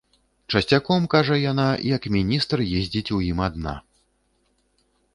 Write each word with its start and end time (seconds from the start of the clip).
Часцяком, 0.53 1.05
кажа, 1.15 1.35
яна, 1.51 1.67
як 1.97 2.09
міністр, 2.17 2.57
ездзіць 2.81 3.07
у 3.19 3.23
ім 3.29 3.47
адна. 3.53 3.79